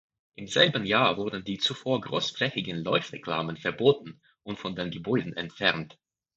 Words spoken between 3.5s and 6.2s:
verboten und von den Gebäuden entfernt.